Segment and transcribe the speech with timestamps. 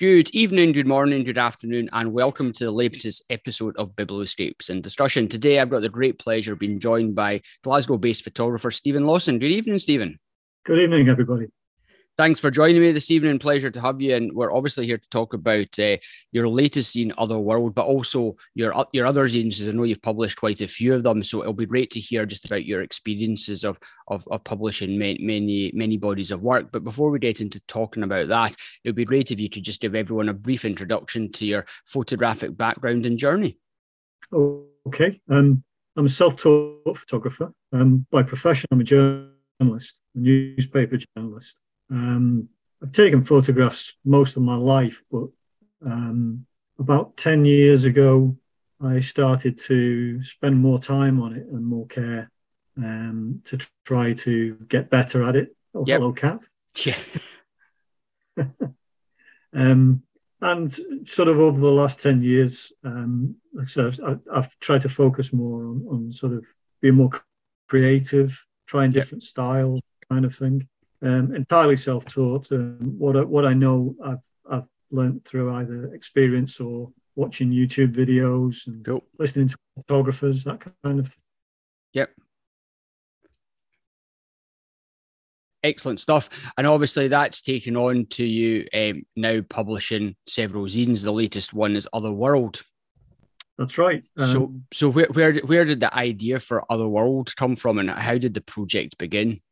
[0.00, 4.82] Good evening, good morning, good afternoon, and welcome to the latest episode of Biblioscapes and
[4.82, 5.28] Discussion.
[5.28, 9.38] Today, I've got the great pleasure of being joined by Glasgow based photographer Stephen Lawson.
[9.38, 10.18] Good evening, Stephen.
[10.64, 11.48] Good evening, everybody.
[12.16, 13.38] Thanks for joining me this evening.
[13.38, 14.14] Pleasure to have you.
[14.14, 15.96] And we're obviously here to talk about uh,
[16.32, 19.66] your latest zine, Otherworld, but also your your other zines.
[19.66, 22.26] I know you've published quite a few of them, so it'll be great to hear
[22.26, 26.70] just about your experiences of of, of publishing many, many many bodies of work.
[26.70, 29.64] But before we get into talking about that, it would be great if you could
[29.64, 33.56] just give everyone a brief introduction to your photographic background and journey.
[34.86, 35.64] Okay, um,
[35.96, 37.52] I'm a self-taught photographer.
[37.72, 41.58] Um, by profession, I'm a journalist, a newspaper journalist.
[41.90, 42.48] Um,
[42.82, 45.28] I've taken photographs most of my life, but
[45.84, 46.46] um,
[46.78, 48.36] about 10 years ago,
[48.82, 52.30] I started to spend more time on it and more care
[52.78, 55.54] um, to try to get better at it.
[55.74, 56.00] Oh, yep.
[56.00, 56.42] hello, cat.
[56.84, 56.96] Yeah.
[59.52, 60.02] um,
[60.40, 60.72] and
[61.06, 63.36] sort of over the last 10 years, um,
[63.66, 66.46] so I've, I've, tried to focus more on, on sort of
[66.80, 67.10] being more
[67.68, 69.28] creative, trying different yep.
[69.28, 70.66] styles, kind of thing
[71.02, 72.50] um, entirely self-taught.
[72.52, 77.94] Um, what I, what I know, I've I've learned through either experience or watching YouTube
[77.94, 79.04] videos and cool.
[79.18, 81.08] listening to photographers, that kind of.
[81.08, 81.16] Thing.
[81.94, 82.10] Yep.
[85.62, 91.02] Excellent stuff, and obviously that's taken on to you um, now publishing several zines.
[91.02, 92.62] The latest one is Otherworld.
[93.58, 94.02] That's right.
[94.16, 98.16] Um, so, so where where where did the idea for Otherworld come from, and how
[98.16, 99.42] did the project begin?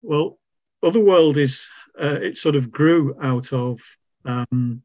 [0.00, 0.38] Well,
[0.82, 1.66] Otherworld is
[2.00, 3.80] uh, it sort of grew out of.
[4.24, 4.82] Um,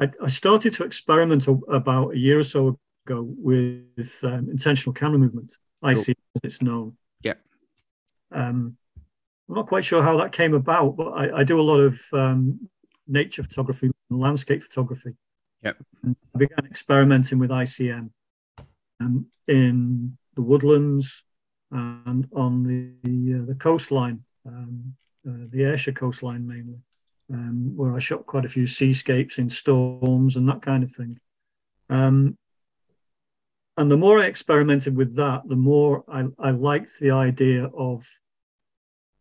[0.00, 4.94] I, I, started to experiment a, about a year or so ago with um, intentional
[4.94, 6.96] camera movement, ICM as it's known.
[7.22, 7.34] Yeah.
[8.32, 8.76] Um,
[9.48, 12.00] I'm not quite sure how that came about, but I, I do a lot of
[12.12, 12.68] um,
[13.06, 15.14] nature photography and landscape photography.
[15.62, 15.76] Yep.
[16.02, 18.10] And I began experimenting with ICM
[19.00, 21.24] um, in the woodlands
[21.70, 24.24] and on the uh, the coastline.
[24.46, 24.94] Um,
[25.28, 26.80] uh, the Ayrshire coastline mainly,
[27.32, 31.18] um, where I shot quite a few seascapes in storms and that kind of thing.
[31.88, 32.36] Um,
[33.76, 38.06] and the more I experimented with that, the more I, I liked the idea of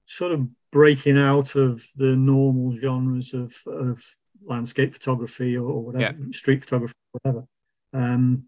[0.05, 4.03] sort of breaking out of the normal genres of, of
[4.45, 6.31] landscape photography or, whatever, yeah.
[6.31, 7.45] street photography, whatever.
[7.93, 8.45] Um,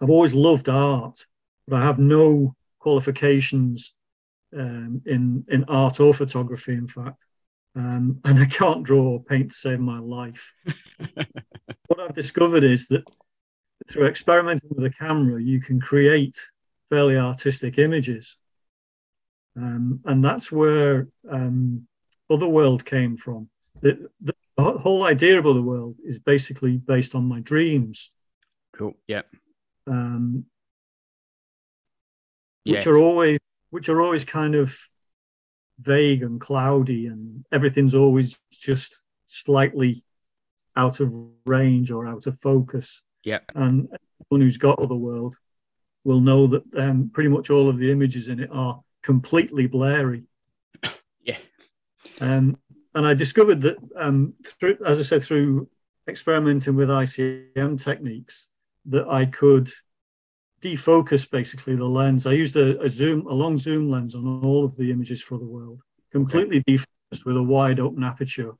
[0.00, 1.26] I've always loved art,
[1.66, 3.94] but I have no qualifications
[4.56, 7.16] um, in in art or photography, in fact.
[7.76, 10.52] Um, and I can't draw or paint to save my life.
[11.86, 13.04] what I've discovered is that
[13.88, 16.38] through experimenting with a camera, you can create
[16.90, 18.36] fairly artistic images.
[19.56, 21.86] Um, and that's where um,
[22.30, 23.48] Otherworld came from.
[23.80, 28.10] The, the, whole idea of Otherworld is basically based on my dreams.
[28.76, 28.94] Cool.
[29.06, 29.22] Yeah.
[29.86, 30.46] Um,
[32.64, 33.38] which are always
[33.70, 34.76] which are always kind of
[35.80, 40.02] vague and cloudy, and everything's always just slightly
[40.76, 41.12] out of
[41.44, 43.02] range or out of focus.
[43.24, 43.40] Yeah.
[43.54, 43.88] And
[44.30, 45.36] anyone who's got Otherworld
[46.04, 50.24] will know that um, pretty much all of the images in it are completely blurry.
[51.22, 51.36] yeah.
[52.20, 52.56] Um,
[52.94, 55.68] and I discovered that, um, through, as I said, through
[56.08, 58.48] experimenting with ICM techniques,
[58.86, 59.70] that I could
[60.60, 62.26] defocus basically the lens.
[62.26, 65.38] I used a, a, zoom, a long zoom lens on all of the images for
[65.38, 65.80] the world,
[66.12, 66.74] completely okay.
[66.74, 68.52] defocused with a wide open aperture.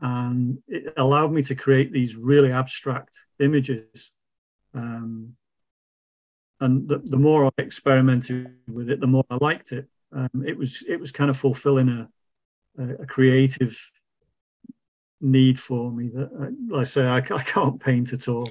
[0.00, 4.12] And it allowed me to create these really abstract images.
[4.74, 5.36] Um,
[6.60, 9.86] and the, the, more I experimented with it, the more I liked it.
[10.12, 12.08] Um, it was it was kind of fulfilling a,
[12.78, 13.76] a, a creative
[15.20, 18.48] need for me that, uh, like I say, I, I can't paint at all.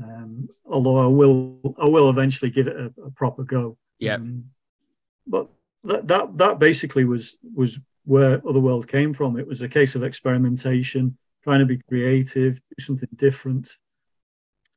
[0.00, 3.76] Um, although I will, I will eventually give it a, a proper go.
[3.98, 4.14] Yeah.
[4.14, 4.44] Um,
[5.26, 5.48] but
[5.84, 9.38] that, that that basically was was where Otherworld came from.
[9.38, 13.76] It was a case of experimentation, trying to be creative, do something different.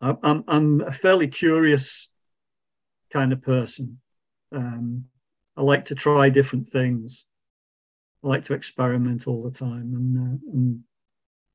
[0.02, 2.10] I, I'm I'm a fairly curious
[3.12, 4.00] kind of person.
[4.52, 5.06] Um,
[5.58, 7.26] I like to try different things.
[8.24, 10.84] I like to experiment all the time, and, uh, and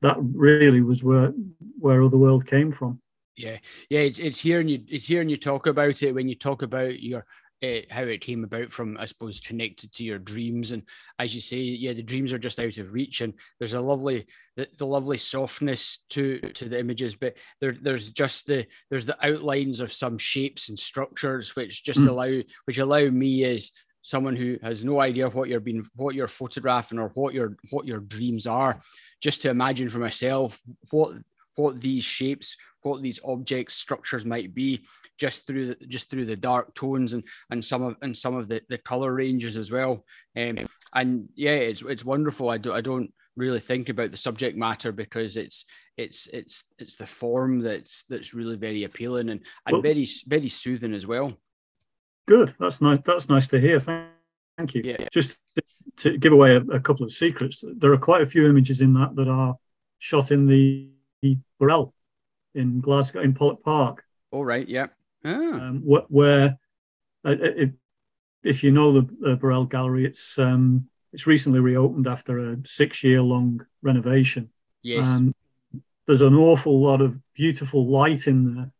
[0.02, 1.32] that really was where
[1.78, 3.00] where Otherworld came from.
[3.40, 3.58] Yeah,
[3.88, 7.00] yeah, it's it's hearing you it's hearing you talk about it when you talk about
[7.00, 7.24] your
[7.62, 10.82] uh, how it came about from I suppose connected to your dreams and
[11.18, 14.26] as you say, yeah, the dreams are just out of reach and there's a lovely
[14.56, 19.26] the, the lovely softness to to the images, but there there's just the there's the
[19.26, 22.08] outlines of some shapes and structures which just mm.
[22.08, 23.72] allow which allow me as
[24.02, 27.86] someone who has no idea what you're being what you're photographing or what your what
[27.86, 28.80] your dreams are
[29.20, 30.58] just to imagine for myself
[30.90, 31.12] what
[31.60, 34.80] what these shapes what these objects structures might be
[35.18, 38.48] just through the, just through the dark tones and and some of and some of
[38.48, 40.04] the, the color ranges as well.
[40.36, 40.58] Um,
[40.94, 42.48] and yeah it's it's wonderful.
[42.48, 45.64] I do i don't really think about the subject matter because it's
[45.96, 50.48] it's it's it's the form that's that's really very appealing and and well, very very
[50.48, 51.32] soothing as well.
[52.26, 52.54] Good.
[52.58, 53.78] That's nice that's nice to hear.
[53.78, 54.08] Thank,
[54.56, 54.82] thank you.
[54.84, 55.06] Yeah.
[55.12, 55.36] just
[55.96, 58.94] to, give away a, a, couple of secrets there are quite a few images in
[58.94, 59.54] that that are
[59.98, 60.88] shot in the
[61.58, 61.94] Burrell
[62.54, 64.86] in Glasgow in Pollok Park all right yeah
[65.24, 65.30] ah.
[65.30, 66.58] um, wh- where
[67.24, 67.72] uh, it,
[68.42, 73.20] if you know the uh, Burrell Gallery, it's um, it's recently reopened after a six-year
[73.20, 74.50] long renovation.
[74.82, 75.06] Yes.
[75.06, 75.34] Um,
[76.06, 78.70] there's an awful lot of beautiful light in there,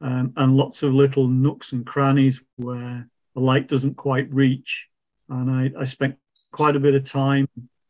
[0.00, 4.88] um, and lots of little nooks and crannies where the light doesn't quite reach.
[5.28, 6.16] And I, I spent
[6.52, 7.48] quite a bit of time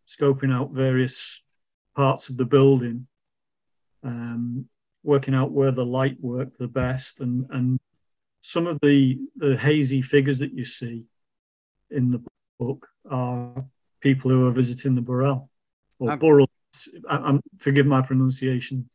[0.09, 1.43] scoping out various
[1.95, 3.07] parts of the building,
[4.03, 4.67] um,
[5.03, 7.79] working out where the light worked the best, and and
[8.43, 11.05] some of the the hazy figures that you see
[11.91, 12.23] in the
[12.59, 13.65] book are
[14.01, 15.51] people who are visiting the Burrell
[15.99, 16.49] or um, Burrell.
[17.09, 18.89] I'm, forgive my pronunciation.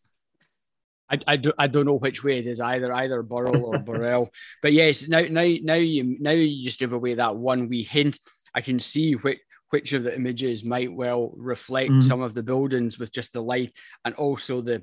[1.09, 4.31] I, I, do, I don't know which way it is either, either Burrell or Burrell.
[4.62, 8.19] But yes, now now now you now you just give away that one wee hint.
[8.54, 9.39] I can see which
[9.71, 12.03] which of the images might well reflect mm.
[12.03, 13.73] some of the buildings with just the light
[14.06, 14.81] and also the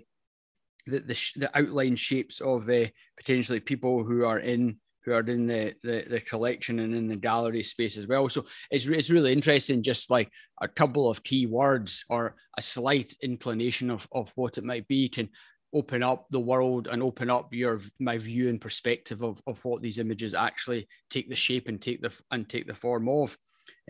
[0.86, 2.86] the the, the outline shapes of uh,
[3.16, 7.16] potentially people who are in who are in the, the, the collection and in the
[7.16, 8.28] gallery space as well.
[8.28, 10.30] So it's, it's really interesting, just like
[10.60, 15.08] a couple of key words or a slight inclination of, of what it might be
[15.08, 15.30] can
[15.74, 19.82] open up the world and open up your my view and perspective of, of what
[19.82, 23.36] these images actually take the shape and take the and take the form of.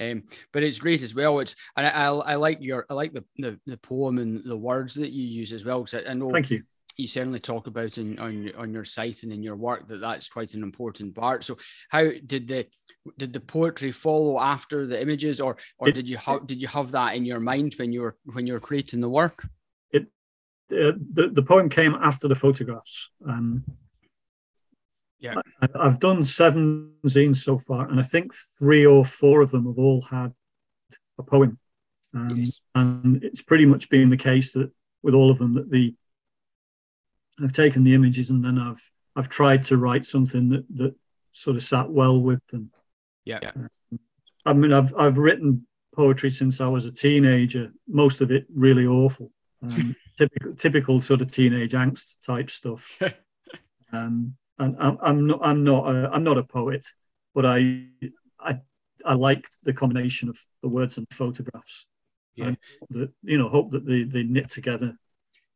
[0.01, 1.41] Um, but it's great as well.
[1.41, 4.57] It's and I, I, I like your I like the, the, the poem and the
[4.57, 6.31] words that you use as well because I, I know.
[6.31, 6.63] Thank you
[6.99, 10.29] you certainly talk about in on on your site and in your work that that's
[10.29, 11.45] quite an important part.
[11.45, 11.57] So
[11.89, 12.67] how did the
[13.17, 16.69] did the poetry follow after the images, or or it, did you have did you
[16.69, 19.47] have that in your mind when you were when you were creating the work?
[19.93, 20.09] It
[20.73, 23.11] uh, the the poem came after the photographs.
[23.27, 23.65] Um,
[25.21, 29.51] yeah, I, have done seven zines so far, and I think three or four of
[29.51, 30.33] them have all had
[31.19, 31.59] a poem.
[32.15, 32.61] Um, yes.
[32.75, 34.71] And it's pretty much been the case that
[35.03, 35.95] with all of them that the
[37.43, 40.95] I've taken the images and then I've I've tried to write something that that
[41.33, 42.71] sort of sat well with them.
[43.25, 43.41] Yeah.
[43.55, 43.69] Um,
[44.45, 47.73] I mean, I've I've written poetry since I was a teenager.
[47.87, 49.31] Most of it really awful,
[49.63, 52.99] um, typical typical sort of teenage angst type stuff.
[53.93, 56.87] um, and I'm, I'm not I'm not a, I'm not a poet,
[57.35, 57.87] but I
[58.41, 58.61] I
[59.05, 61.87] I liked the combination of the words and photographs.
[62.35, 62.55] Yeah.
[62.91, 64.97] And you know, hope that they, they knit together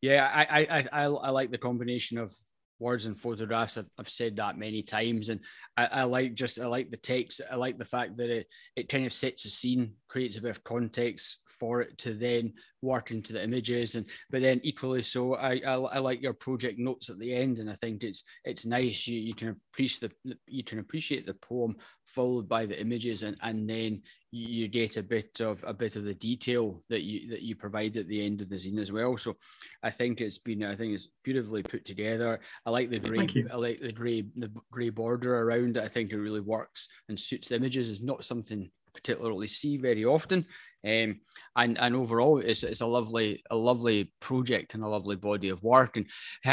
[0.02, 2.34] yeah, I, I I I like the combination of
[2.80, 3.78] words and photographs.
[3.78, 5.40] I've, I've said that many times, and
[5.76, 7.40] I, I, like just I like the text.
[7.48, 10.50] I like the fact that it it kind of sets a scene, creates a bit
[10.50, 15.34] of context for it to then work into the images, and but then equally so,
[15.34, 18.66] I I, I like your project notes at the end, and I think it's it's
[18.66, 19.06] nice.
[19.06, 21.76] You you can appreciate the you can appreciate the poem
[22.06, 26.04] followed by the images, and and then you get a bit of a bit of
[26.04, 29.16] the detail that you that you provide at the end of the zine as well.
[29.16, 29.36] So
[29.82, 32.40] I think it's been I think it's beautifully put together.
[32.66, 35.84] I like the gray I like the gray the gray border around it.
[35.84, 37.88] I think it really works and suits the images.
[37.88, 40.46] Is not something particularly see very often.
[40.84, 41.20] Um,
[41.54, 45.62] and and overall, it's, it's a lovely a lovely project and a lovely body of
[45.62, 45.96] work.
[45.96, 46.06] And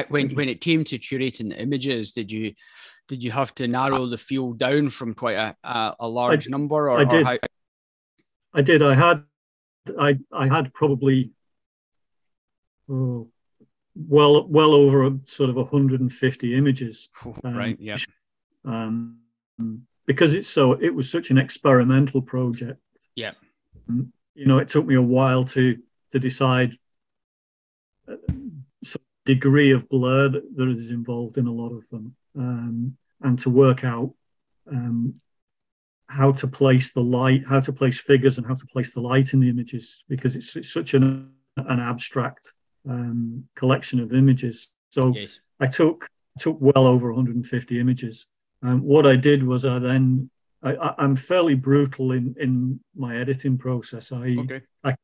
[0.10, 2.54] when when it came to curating the images, did you
[3.10, 6.52] did you have to narrow the field down from quite a, a, a large I,
[6.52, 6.92] number?
[6.92, 7.24] Or, I did.
[7.24, 7.38] Or how,
[8.54, 8.82] I did.
[8.82, 9.24] I had,
[10.00, 11.32] I, I had probably,
[12.90, 13.28] oh,
[13.96, 17.10] well, well over a, sort of 150 images.
[17.44, 17.78] Um, right.
[17.80, 17.98] Yeah.
[18.64, 19.18] Um,
[20.10, 22.82] because it's so, it was such an experimental project.
[23.14, 23.34] Yeah.
[23.88, 25.78] Um, you know, it took me a while to
[26.10, 26.76] to decide
[28.08, 28.16] uh,
[28.84, 33.38] some degree of blur that, that is involved in a lot of them, um, and
[33.38, 34.12] to work out
[34.72, 35.22] um,
[36.08, 39.34] how to place the light, how to place figures, and how to place the light
[39.34, 42.52] in the images because it's, it's such an an abstract
[42.90, 44.72] um, collection of images.
[44.90, 45.40] So yes.
[45.60, 46.08] I took
[46.40, 48.26] took well over 150 images.
[48.62, 50.30] Um, what I did was I then
[50.62, 54.12] I, am fairly brutal in in my editing process.
[54.12, 54.62] I, okay.
[54.84, 54.96] I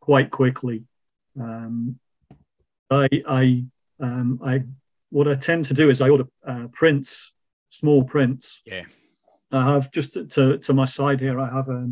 [0.00, 0.84] quite quickly.
[1.38, 1.98] Um,
[2.90, 3.64] I I
[4.00, 4.62] um, I
[5.10, 7.32] what I tend to do is I order uh, prints,
[7.70, 8.62] small prints.
[8.64, 8.84] Yeah
[9.54, 11.38] I have just to, to, to my side here.
[11.38, 11.88] I have a,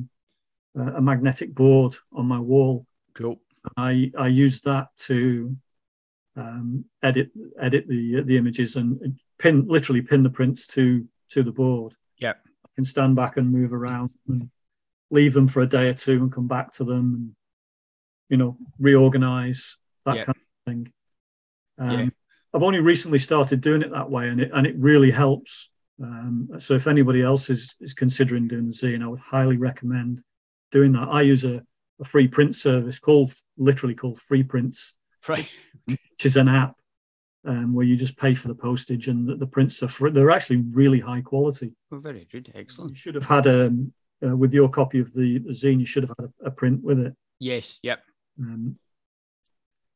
[0.75, 2.87] a magnetic board on my wall.
[3.15, 3.41] Cool.
[3.77, 5.57] I I use that to
[6.37, 11.53] um, edit edit the the images and pin literally pin the prints to to the
[11.53, 11.95] board.
[12.19, 12.35] Yeah.
[12.65, 14.51] I can stand back and move around and
[15.11, 17.35] leave them for a day or two and come back to them and
[18.31, 20.25] you know reorganize that Yeah.
[20.25, 20.93] kind of thing.
[21.79, 22.09] Um, Yeah.
[22.55, 25.71] I've only recently started doing it that way, and it and it really helps.
[26.03, 30.23] Um, so if anybody else is is considering doing the zine, I would highly recommend
[30.71, 31.09] doing that.
[31.09, 31.63] I use a,
[32.01, 34.95] a free print service called literally called Free Prints,
[35.29, 35.49] Right.
[35.87, 36.77] which is an app
[37.45, 40.11] um, where you just pay for the postage and the, the prints are free.
[40.11, 41.73] They're actually really high quality.
[41.91, 42.53] Oh, very good.
[42.55, 42.93] Excellent.
[42.93, 43.73] You should have had a
[44.25, 45.81] uh, with your copy of the, the zine.
[45.81, 47.15] You should have had a, a print with it.
[47.39, 47.79] Yes.
[47.83, 48.01] Yep.
[48.39, 48.79] Um,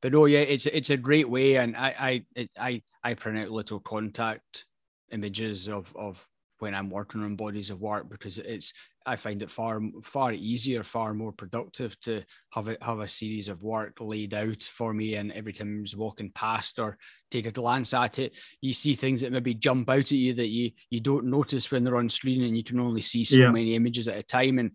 [0.02, 3.38] But oh yeah, it's it's a great way, and I I it, I I print
[3.38, 4.66] out little contact
[5.10, 8.72] images of of when I'm working on bodies of work because it's
[9.08, 13.48] I find it far far easier, far more productive to have it have a series
[13.48, 16.98] of work laid out for me, and every time I'm walking past or
[17.30, 20.48] take a glance at it, you see things that maybe jump out at you that
[20.48, 23.50] you you don't notice when they're on screen, and you can only see so Yeah.
[23.50, 24.70] many images at a time, and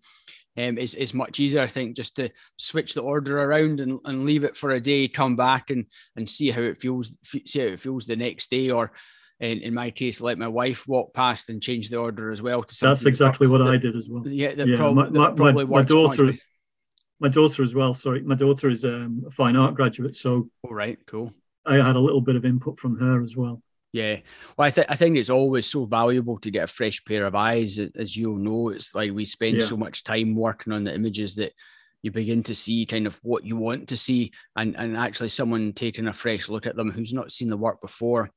[0.58, 4.26] um, it's, it's much easier, I think, just to switch the order around and, and
[4.26, 5.86] leave it for a day, come back and
[6.16, 8.92] and see how it feels, see how it feels the next day, or
[9.42, 12.62] in, in my case, let my wife walk past and change the order as well.
[12.62, 14.26] To that's that exactly what prob- I did as well.
[14.26, 16.32] Yeah, that, Yeah, prob- my- my- my- probably my much daughter-.
[17.20, 17.92] My daughter as well.
[17.92, 21.32] Sorry, my daughter is um, a fine art graduate, so All right, cool.
[21.66, 23.62] I had a little bit of input from her as well.
[23.92, 24.20] Yeah.
[24.56, 27.34] Well, I, th- I think it's always so valuable to get a fresh pair of
[27.34, 27.78] eyes.
[27.78, 29.66] As you'll know, it's like we spend Yeah.
[29.66, 31.52] so much time working on the images that
[32.02, 34.32] you begin to see kind of what you want to see.
[34.56, 37.80] And, and actually, someone taking a fresh look at them who's not seen the work
[37.80, 38.30] before,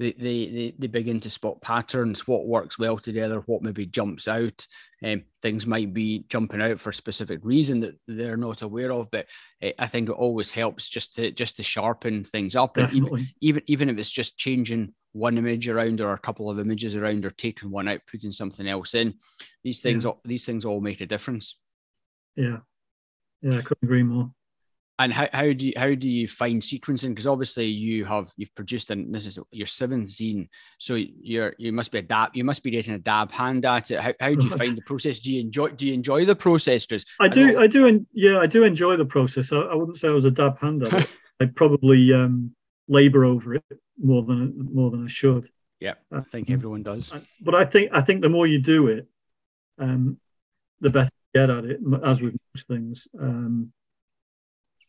[0.00, 4.26] they, they, they, they begin to spot patterns, what works well together, what maybe jumps
[4.28, 4.66] out.
[5.04, 9.10] Um, things might be jumping out for a specific reason that they're not aware of.
[9.10, 9.26] But
[9.60, 12.78] eh, I think it always helps just to just to sharpen things up.
[12.78, 13.34] And even, Definitely.
[13.42, 17.26] even even if it's just changing one image around or a couple of images around
[17.26, 19.12] or taking one out putting something else in
[19.64, 21.58] these things all these things all make a difference
[22.36, 22.58] Yeah.
[23.42, 24.30] Yeah, I couldn't agree more.
[25.00, 28.54] And how, how do you how do you find sequencing because obviously you have you've
[28.54, 30.46] produced and this is your seventh zine
[30.78, 33.90] so you're you must be a dab you must be getting a dab hand at
[33.90, 36.36] it how, how do you find the process do you enjoy do you enjoy the
[36.36, 39.52] process Because I do, know- I do, yeah, I do enjoy the process.
[39.52, 41.08] I, I wouldn't say I was a dab hand at it.
[41.40, 42.54] I probably um,
[42.86, 43.64] labor over it
[43.98, 45.48] more than more than I should.
[45.80, 48.60] yeah i think Um, everyone does I- But I think I think the more you
[48.60, 49.08] do it,
[49.78, 50.18] um,
[50.84, 51.80] the better you get at it.
[52.04, 53.72] As with most things, um,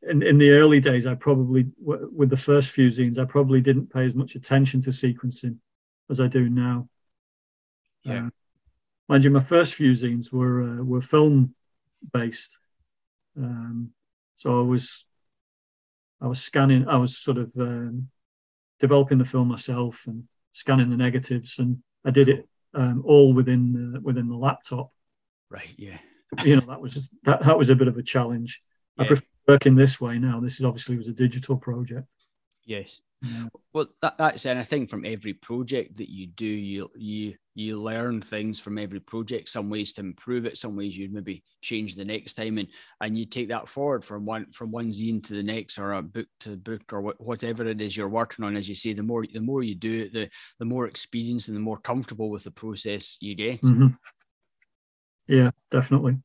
[0.03, 3.61] in in the early days, I probably w- with the first few zines, I probably
[3.61, 5.57] didn't pay as much attention to sequencing
[6.09, 6.89] as I do now.
[8.03, 8.25] Yeah.
[8.25, 8.29] Uh,
[9.07, 11.55] mind you, my first few zines were uh, were film
[12.11, 12.57] based,
[13.37, 13.91] um,
[14.37, 15.05] so I was
[16.19, 16.87] I was scanning.
[16.87, 18.09] I was sort of um,
[18.79, 23.93] developing the film myself and scanning the negatives, and I did it um, all within
[23.93, 24.91] the, within the laptop.
[25.49, 25.97] right yeah
[26.45, 28.61] You know, that was just, that that was a bit of a challenge.
[28.97, 30.39] I prefer working this way now.
[30.39, 32.07] This is obviously was a digital project.
[32.65, 33.47] yes Yeah.
[33.73, 37.79] Well, that, that's and I think from every project that you do, you you you
[37.79, 39.49] learn things from every project.
[39.49, 42.67] Some ways to improve it, some ways you'd maybe change the next time, and
[42.99, 46.01] and you take that forward from one from one zine to the next, or a
[46.01, 48.55] book to book, or wh- whatever it is you're working on.
[48.55, 50.29] As you say, the more the more you do it, the
[50.59, 53.61] the more experience and the more comfortable with the process you get.
[53.61, 53.97] Mhm.
[55.27, 56.17] Yeah, definitely.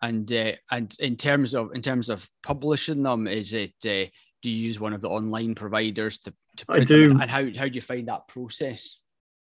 [0.00, 4.06] And uh, and in terms of in terms of publishing them, is it uh,
[4.42, 7.16] do you use one of the online providers to to I print them?
[7.16, 7.20] do.
[7.20, 8.98] And how how do you find that process?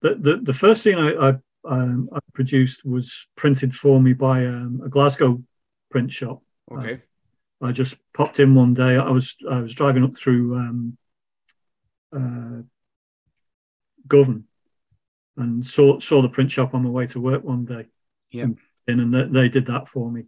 [0.01, 1.35] The the, the first thing I I,
[1.69, 5.43] um, I produced was printed for me by um, a Glasgow
[5.91, 6.43] print shop.
[6.73, 7.03] Okay.
[7.63, 8.97] I just popped in one day.
[8.97, 10.99] I was I was driving up through um,
[12.15, 12.63] uh,
[14.09, 14.45] Govan
[15.37, 17.87] and saw saw the print shop on my way to work one day.
[18.31, 18.45] Yeah.
[18.45, 20.25] And, and they, they did that for me.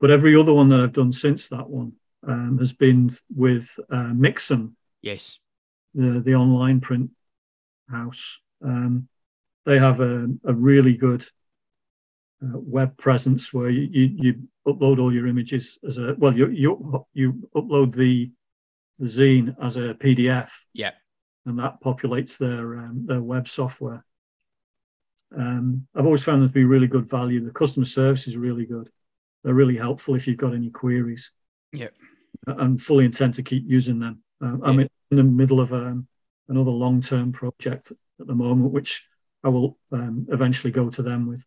[0.00, 1.92] But every other one that I've done since that one
[2.26, 4.72] um, has been with uh, Mixam,
[5.02, 5.38] Yes.
[5.94, 7.10] the the online print
[7.90, 8.38] house.
[8.62, 9.08] Um,
[9.64, 11.24] they have a, a really good
[12.42, 14.34] uh, web presence where you, you, you
[14.66, 18.30] upload all your images as a well you you you upload the
[18.98, 20.92] the zine as a PDF Yeah.
[21.44, 24.04] and that populates their um, their web software.
[25.36, 27.44] Um, I've always found them to be really good value.
[27.44, 28.90] The customer service is really good.
[29.42, 31.30] They're really helpful if you've got any queries.
[31.72, 31.88] Yeah.
[32.46, 34.22] And fully intend to keep using them.
[34.40, 36.06] Um, I'm in the middle of um,
[36.48, 39.04] another long term project at the moment, which
[39.42, 41.44] I will um, eventually go to them with.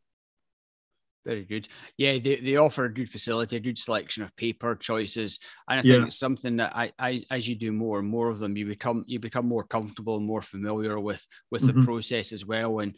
[1.25, 1.67] Very good.
[1.97, 5.81] Yeah, they, they offer a good facility, a good selection of paper choices, and I
[5.83, 6.05] think yeah.
[6.05, 9.03] it's something that I, I, as you do more and more of them, you become
[9.05, 11.81] you become more comfortable and more familiar with with mm-hmm.
[11.81, 12.79] the process as well.
[12.79, 12.95] And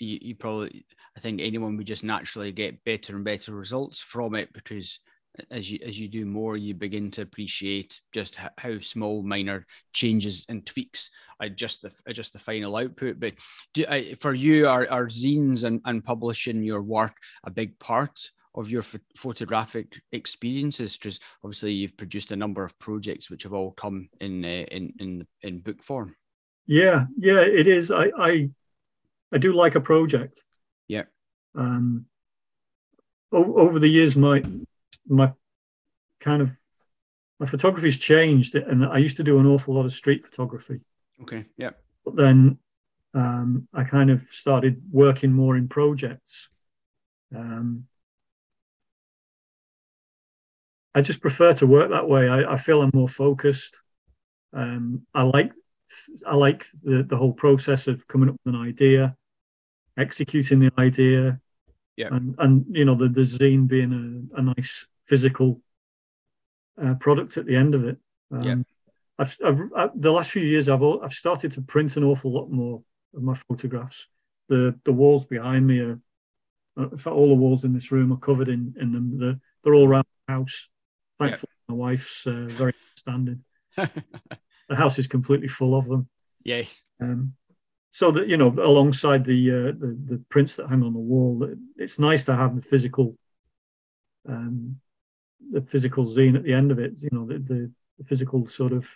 [0.00, 0.84] you, you probably,
[1.16, 4.98] I think anyone would just naturally get better and better results from it because
[5.50, 10.44] as you as you do more, you begin to appreciate just how small minor changes
[10.48, 13.20] and tweaks adjust the adjust the final output.
[13.20, 13.34] But
[13.74, 18.18] do, I, for you, are, are zines and, and publishing your work a big part
[18.56, 20.96] of your ph- photographic experiences?
[20.96, 24.92] Because obviously you've produced a number of projects which have all come in uh, in
[24.98, 26.16] in in book form.
[26.66, 27.90] Yeah, yeah, it is.
[27.90, 28.50] I I,
[29.32, 30.44] I do like a project.
[30.88, 31.04] Yeah.
[31.54, 32.06] Um,
[33.32, 34.42] over the years, my
[35.06, 35.32] my
[36.20, 36.50] kind of
[37.38, 40.80] my photography's changed, and I used to do an awful lot of street photography.
[41.22, 41.46] Okay.
[41.56, 41.70] Yeah.
[42.04, 42.58] But then
[43.14, 46.48] um, I kind of started working more in projects.
[47.34, 47.86] Um,
[50.94, 52.28] I just prefer to work that way.
[52.28, 53.78] I, I feel I'm more focused.
[54.52, 55.52] Um, I like
[56.26, 59.16] I like the, the whole process of coming up with an idea,
[59.96, 61.40] executing the idea,
[61.96, 65.60] yeah, and and you know the, the zine being a, a nice physical
[66.82, 67.98] uh, product at the end of it.
[68.30, 68.54] Um, yeah.
[69.18, 72.50] I've, I've, I, the last few years, I've I've started to print an awful lot
[72.50, 72.82] more
[73.14, 74.08] of my photographs.
[74.48, 76.00] The the walls behind me are,
[76.78, 79.18] uh, in fact, all the walls in this room are covered in in them.
[79.18, 80.68] They're, they're all around the house.
[81.18, 81.74] Thankfully, yeah.
[81.74, 83.44] my wife's uh, very standing.
[83.76, 86.08] the house is completely full of them.
[86.42, 86.82] Yes.
[87.00, 87.34] Um,
[87.90, 91.48] so that you know, alongside the, uh, the the prints that hang on the wall,
[91.76, 93.16] it's nice to have the physical
[94.28, 94.76] um,
[95.50, 97.02] the physical zine at the end of it.
[97.02, 98.88] You know, the, the, the physical sort of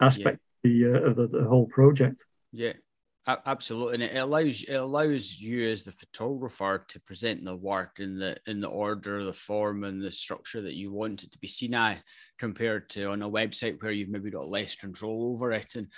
[0.00, 0.70] aspect yeah.
[0.70, 2.26] of, the, uh, of the, the, whole project.
[2.52, 2.74] Yeah,
[3.26, 8.18] absolutely, and it allows it allows you as the photographer to present the work in
[8.18, 11.48] the in the order, the form, and the structure that you want it to be
[11.48, 12.02] seen at,
[12.38, 15.74] compared to on a website where you've maybe got less control over it.
[15.76, 15.88] And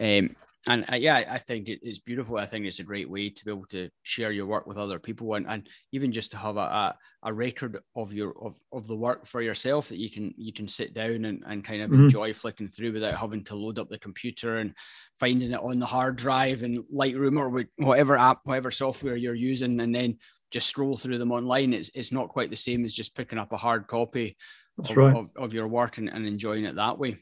[0.00, 0.36] um,
[0.68, 2.38] and uh, yeah, I think it is beautiful.
[2.38, 4.98] I think it's a great way to be able to share your work with other
[4.98, 8.88] people, and, and even just to have a, a, a record of your of, of
[8.88, 11.90] the work for yourself that you can you can sit down and, and kind of
[11.90, 12.04] mm-hmm.
[12.04, 14.74] enjoy flicking through without having to load up the computer and
[15.20, 19.78] finding it on the hard drive and Lightroom or whatever app, whatever software you're using,
[19.80, 20.18] and then
[20.50, 21.74] just scroll through them online.
[21.74, 24.36] It's it's not quite the same as just picking up a hard copy
[24.80, 25.16] of, right.
[25.16, 27.18] of, of, your work and, and enjoying it that way.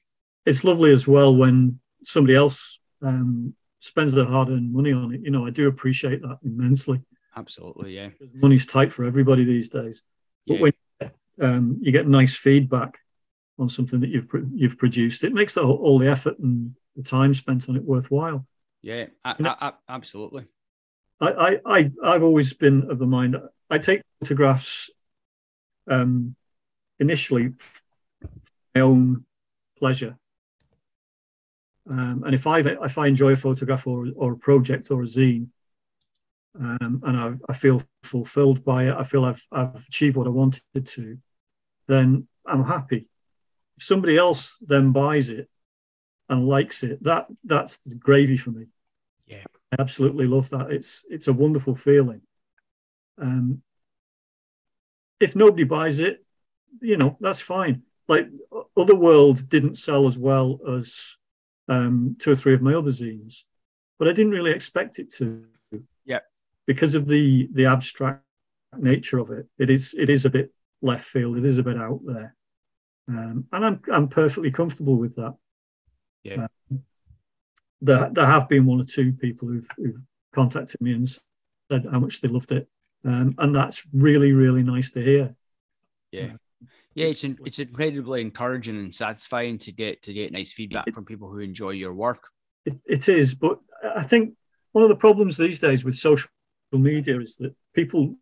[0.47, 5.21] It's lovely as well when somebody else um, spends their hard-earned money on it.
[5.23, 7.01] You know, I do appreciate that immensely.
[7.37, 8.11] Absolutely, yeah.
[8.35, 10.03] Money's tight for everybody these days,
[10.47, 10.61] but yeah.
[10.61, 10.73] when
[11.41, 12.99] um, you get nice feedback
[13.59, 17.35] on something that you've you've produced, it makes the, all the effort and the time
[17.35, 18.47] spent on it worthwhile.
[18.83, 20.47] Yeah, I, I, I, absolutely.
[21.21, 23.37] I, I, I've always been of the mind
[23.71, 24.91] I take photographs
[25.89, 26.37] um,
[26.99, 27.55] initially
[28.21, 28.29] for
[28.75, 29.25] my own
[29.79, 30.17] pleasure.
[31.89, 35.07] Um, and if I if I enjoy a photograph or, or a project or a
[35.07, 35.49] zine,
[36.59, 40.31] um, and I, I, feel fulfilled by it, I feel I've I've achieved what I
[40.31, 41.19] wanted to,
[41.87, 43.09] then I'm happy.
[43.77, 45.51] If somebody else then buys it
[46.29, 48.67] and likes it, that that's the gravy for me.
[49.27, 50.71] Yeah, I absolutely love that.
[50.71, 52.23] It's it's a wonderful feeling.
[53.19, 53.63] Um,
[55.21, 56.25] if nobody buys it,
[56.81, 57.83] you know that's fine.
[58.09, 58.29] Like
[58.75, 61.17] Otherworld didn't sell as well as
[61.69, 63.45] um, two or three of my other zines,
[63.99, 65.45] but I didn't really expect it to.
[66.05, 66.21] Yeah.
[66.67, 68.23] Because of the the abstract
[68.77, 71.37] nature of it, it is it is a bit left field.
[71.39, 72.35] It is a bit out there,
[73.09, 75.35] um, and I'm I'm perfectly comfortable with that.
[76.23, 76.47] Yeah.
[76.71, 76.83] Um,
[77.81, 80.01] there, there have been one or two people who've, who've
[80.35, 82.67] contacted me and said how much they loved it,
[83.05, 85.35] um, and that's really really nice to hear.
[86.11, 86.33] Yeah.
[86.95, 91.29] Yeah, it's it's incredibly encouraging and satisfying to get to get nice feedback from people
[91.29, 92.29] who enjoy your work.
[92.65, 93.59] It, it is, but
[93.97, 94.35] I think
[94.73, 96.29] one of the problems these days with social
[96.73, 98.17] media is that people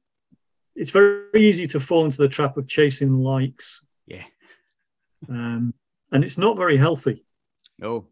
[0.74, 3.82] it's very easy to fall into the trap of chasing likes.
[4.06, 4.24] Yeah.
[5.28, 5.74] Um,
[6.10, 7.24] and it's not very healthy.
[7.78, 8.06] No,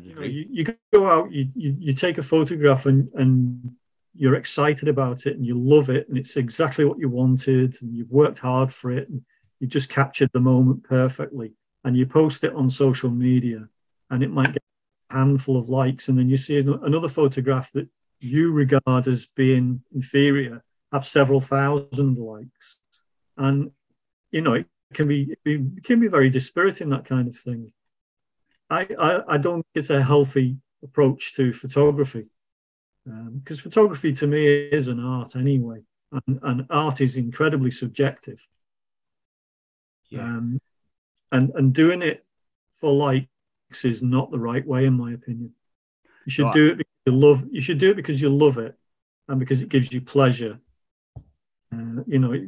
[0.00, 3.72] you, know, you, you, go out, you, you, you take a photograph and, and
[4.14, 7.94] you're excited about it and you love it and it's exactly what you wanted and
[7.94, 9.08] you've worked hard for it.
[9.08, 9.22] And
[9.64, 13.66] you just captured the moment perfectly and you post it on social media
[14.10, 14.62] and it might get
[15.08, 16.08] a handful of likes.
[16.08, 17.88] And then you see another photograph that
[18.20, 22.76] you regard as being inferior have several thousand likes.
[23.38, 23.70] And
[24.32, 27.72] you know it can be it can be very dispiriting that kind of thing.
[28.68, 32.26] I i, I don't think it's a healthy approach to photography
[33.06, 35.80] because um, photography to me is an art anyway.
[36.12, 38.46] And, and art is incredibly subjective.
[40.14, 40.22] Yeah.
[40.22, 40.60] Um,
[41.32, 42.24] and and doing it
[42.74, 43.26] for likes
[43.84, 45.52] is not the right way, in my opinion.
[46.24, 47.44] You should I- do it because you love.
[47.50, 48.76] You should do it because you love it,
[49.28, 50.60] and because it gives you pleasure.
[51.72, 52.46] Uh, you know,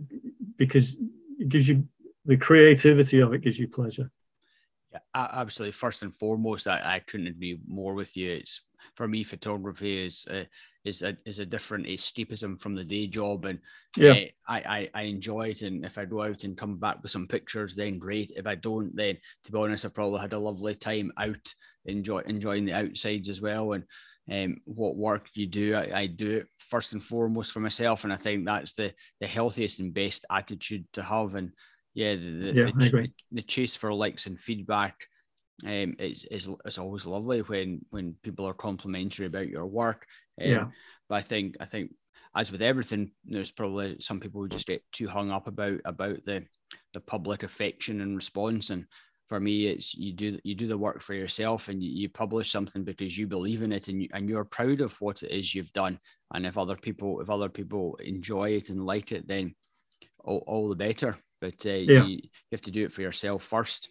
[0.57, 0.97] because
[1.39, 1.89] it gives you
[2.25, 4.11] the creativity of it gives you pleasure.
[4.93, 5.73] Yeah, absolutely.
[5.73, 8.31] First and foremost, I, I couldn't agree more with you.
[8.33, 8.63] It's
[8.95, 10.45] for me, photography is uh,
[10.85, 13.59] is a is a different escapism from the day job, and
[13.97, 14.13] Yeah.
[14.13, 15.63] uh, I, I I enjoy it.
[15.63, 18.33] And if I go out and come back with some pictures, then great.
[18.37, 22.21] If I don't, then to be honest, I probably had a lovely time out, enjoy
[22.21, 23.73] enjoying the outsides as well.
[23.73, 23.85] And
[24.31, 28.13] um, what work you do, I, I do it first and foremost for myself, and
[28.13, 31.35] I think that's the the healthiest and best attitude to have.
[31.35, 31.53] And
[31.95, 35.07] yeah, the, the, Yeah, the, the chase for likes and feedback
[35.65, 40.07] um, it's, it's, it's always lovely when when people are complimentary about your work.
[40.41, 40.67] Um, Yeah.
[41.09, 41.93] But I think I think
[42.35, 46.25] as with everything, there's probably some people who just get too hung up about about
[46.27, 46.45] the
[46.93, 48.71] the public affection and response.
[48.71, 48.87] And
[49.29, 52.51] for me, it's you do you do the work for yourself and you, you publish
[52.51, 55.55] something because you believe in it and you, and you're proud of what it is
[55.55, 55.99] you've done.
[56.35, 59.55] And if other people if other people enjoy it and like it, then
[60.19, 61.17] all, all the better.
[61.41, 62.05] But uh, Yeah.
[62.05, 63.89] you, you have to do it for yourself first.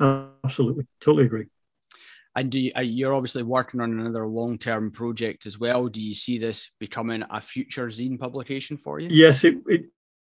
[0.00, 1.46] Absolutely, totally agree.
[2.36, 5.88] And do you, uh, you're obviously working on another long-term project as well.
[5.88, 9.08] Do you see this becoming a future zine publication for you?
[9.10, 9.86] Yes, it it,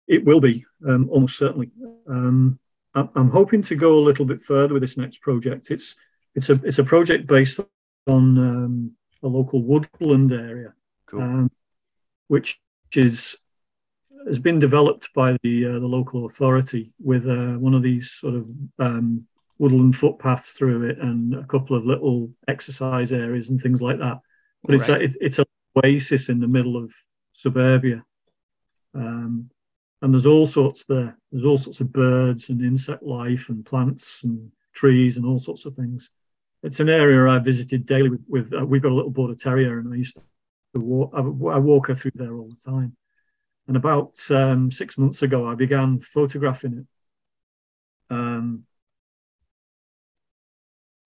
[0.09, 1.71] it will be um, almost certainly.
[2.09, 2.59] Um,
[2.95, 5.71] I'm, I'm hoping to go a little bit further with this next project.
[5.71, 5.95] It's
[6.35, 7.61] it's a it's a project based
[8.09, 10.75] on um, a local woodland area,
[11.07, 11.23] Cool.
[11.23, 11.51] um,
[12.27, 12.61] which
[12.95, 13.37] is
[14.27, 18.35] has been developed by the uh, the local authority with uh, one of these sort
[18.35, 18.47] of
[18.79, 19.27] um,
[19.63, 24.19] woodland footpaths through it and a couple of little exercise areas and things like that.
[24.65, 25.47] But it's a, it, it's a
[25.77, 26.93] oasis in the middle of
[27.33, 28.05] suburbia,
[28.93, 29.49] um,
[30.03, 31.17] and there's all sorts there.
[31.31, 35.65] There's all sorts of birds and insect life and plants and trees and all sorts
[35.65, 36.11] of things.
[36.65, 38.25] It's an area I visited daily with.
[38.29, 40.19] with uh, we've got a little border terrier, and I used
[40.75, 41.13] to walk.
[41.15, 42.97] I, I walk her through there all the time.
[43.69, 46.87] And about um, six months ago, I began photographing it.
[48.15, 48.65] Um,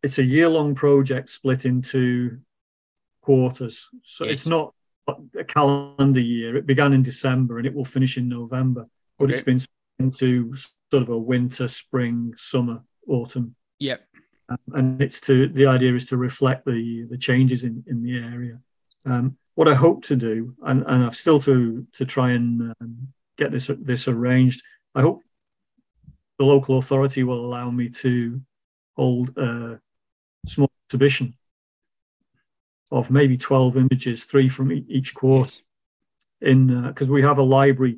[0.06, 2.40] it's a year-long project split into
[3.22, 4.34] quarters, so Yes.
[4.34, 4.74] it's not
[5.38, 6.56] a calendar year.
[6.56, 8.88] It began in December and it will finish in November,
[9.18, 10.54] but it's been split into
[10.92, 14.00] sort of a winter, spring, summer, autumn Yep.
[14.50, 18.16] um, and it's to the idea is to reflect the the changes in in the
[18.34, 18.58] area.
[19.06, 22.48] Um, what I hope to do, and, and I've still to to try and
[22.82, 22.92] um,
[23.38, 24.60] get this this arranged.
[24.96, 25.20] I hope
[26.40, 28.42] the local authority will allow me to
[28.98, 29.80] hold a
[30.48, 31.36] small exhibition
[32.92, 35.62] of maybe twelve images, three from each quarter
[36.42, 37.98] in because we have a library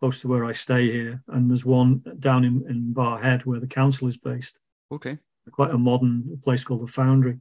[0.00, 3.66] close to where I stay here, and there's one down in, in Barrhead where the
[3.66, 4.58] council is based
[4.92, 5.18] Okay.
[5.50, 7.40] quite a modern place called the Foundry.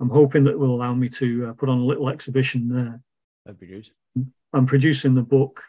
[0.00, 3.00] I'm hoping that will allow me to uh, put on a little exhibition there.
[3.44, 3.90] That'd be good.
[4.52, 5.62] I'm producing the book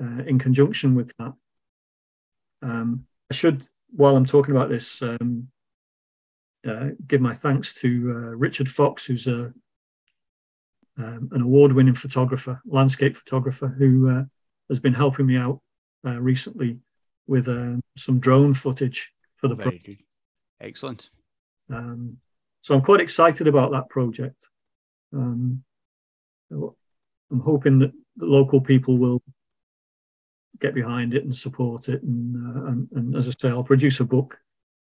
[0.00, 1.34] uh, in conjunction with that.
[2.62, 5.48] Um, I should, while I'm talking about this, um,
[6.66, 9.52] uh, give my thanks to uh, Richard Fox, who's a
[10.98, 14.24] um, an award-winning photographer, landscape photographer, who uh,
[14.70, 15.60] has been helping me out
[16.06, 16.78] uh, recently
[17.26, 19.98] with um, some drone footage for the Very good.
[20.60, 21.10] Excellent.
[21.70, 22.16] Um,
[22.62, 24.48] so I'm quite excited about that project.
[25.12, 25.62] Um,
[26.50, 29.22] I'm hoping that the local people will
[30.60, 32.02] get behind it and support it.
[32.02, 34.38] And, uh, and, and as I say, I'll produce a book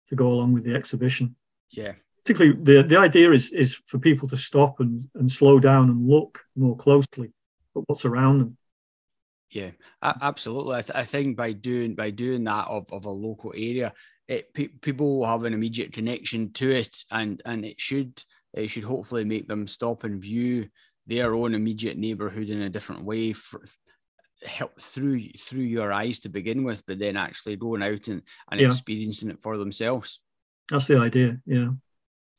[0.09, 1.35] to go along with the exhibition.
[1.71, 1.93] Yeah.
[2.23, 6.07] Particularly, the, the idea is, is for people to stop and, and slow down and
[6.09, 7.31] look more closely
[7.75, 8.57] at what's around them.
[9.49, 10.75] Yeah, absolutely.
[10.75, 13.93] I, th- I think by doing by doing that of, of a local area,
[14.27, 18.21] it pe- people will have an immediate connection to it, and and it should
[18.53, 20.67] it should hopefully make them stop and view
[21.05, 23.63] their own immediate neighborhood in a different way for,
[24.43, 28.59] help through through your eyes to begin with, but then actually going out and, and
[28.59, 28.67] Yeah.
[28.67, 30.19] experiencing it for themselves.
[30.69, 31.39] That's the idea.
[31.45, 31.69] Yeah.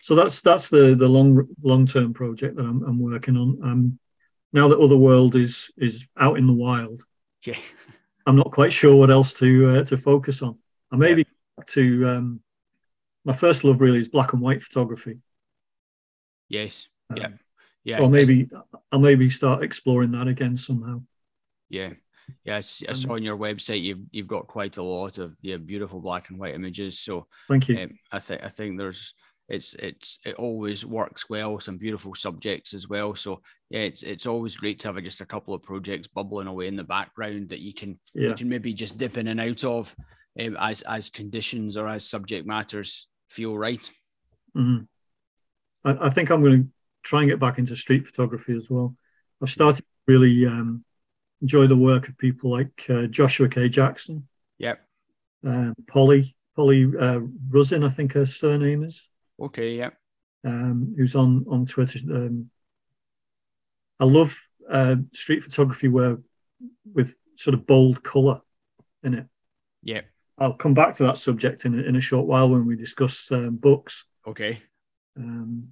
[0.00, 3.58] So that's that's the the long long term project that I'm, I'm working on.
[3.62, 3.98] Um,
[4.52, 7.04] now that Otherworld is is out in the wild,
[7.44, 7.56] Yeah,
[8.26, 10.58] I'm not quite sure what else to uh, to focus on.
[10.92, 12.40] I maybe back to um,
[13.24, 15.18] my first love really is black and white photography.
[16.48, 17.28] yes, Um, yeah,
[17.84, 17.96] yeah.
[17.98, 18.48] so maybe
[18.92, 21.02] I'll maybe start exploring that again somehow.
[21.68, 21.94] Yeah,
[22.44, 22.56] yeah.
[22.56, 25.36] I s- I Um, saw on your website you've you've got quite a lot of
[25.42, 26.98] yeah beautiful black and white images.
[27.00, 27.78] So Thank you.
[27.78, 29.14] um, I think I think there's
[29.48, 31.58] it's it's it always works well.
[31.58, 33.14] Some beautiful subjects as well.
[33.14, 36.68] So yeah, it's it's always great to have just a couple of projects bubbling away
[36.68, 38.28] in the background that you can yeah.
[38.28, 39.94] you can maybe just dip in and out of
[40.40, 43.90] um, as as conditions or as subject matters feel right.
[44.56, 44.84] Mm-hmm.
[45.84, 46.68] I, I, think I'm going to
[47.02, 48.94] try and get back into street photography as well.
[49.42, 50.84] I've started really um,
[51.42, 53.68] enjoy the work of people like uh, Joshua K.
[53.68, 54.26] Jackson.
[54.58, 54.80] Yep.
[55.46, 57.20] Uh, Polly Polly uh,
[57.50, 59.06] Rusin, I think her surname is.
[59.40, 59.76] Okay.
[59.76, 59.94] Yep.
[60.44, 62.00] Um, who's on on Twitter?
[62.10, 62.50] Um,
[64.00, 64.38] I love
[64.70, 66.18] uh, street photography where
[66.92, 68.40] with sort of bold color
[69.02, 69.26] in it.
[69.82, 70.06] Yep.
[70.38, 73.56] I'll come back to that subject in, in a short while when we discuss um,
[73.56, 74.04] books.
[74.26, 74.62] Okay.
[75.16, 75.68] Um,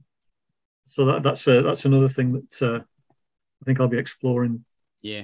[0.88, 4.64] so that, that's uh, that's another thing that uh, I think I'll be exploring.
[5.06, 5.22] Yeah,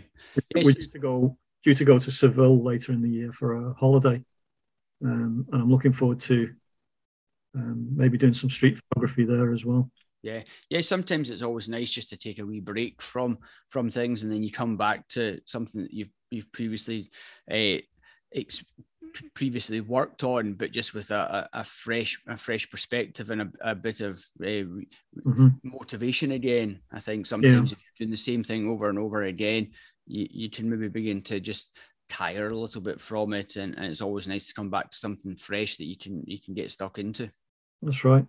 [0.55, 3.75] we're due to go due to go to Seville later in the year for a
[3.75, 4.23] holiday,
[5.05, 6.55] um, and I'm looking forward to
[7.57, 9.91] um, maybe doing some street photography there as well.
[10.23, 10.83] Yeah, yeah.
[10.83, 13.39] Sometimes it's always nice just to take a wee break from
[13.71, 17.11] from things, and then you come back to something that you've you've previously
[17.51, 17.83] uh,
[18.33, 18.65] ex-
[19.35, 23.75] previously worked on, but just with a, a, fresh a fresh perspective and a, a
[23.75, 25.49] bit of uh, mm-hmm.
[25.63, 26.81] motivation again.
[26.93, 27.77] I think sometimes yeah.
[27.77, 29.71] if you're doing the same thing over and over again,
[30.07, 31.71] you, you can maybe begin to just
[32.09, 34.99] tire a little bit from it, and, and it's always nice to come back to
[34.99, 37.31] something fresh that you can you can get stuck into.
[37.81, 38.27] That's right.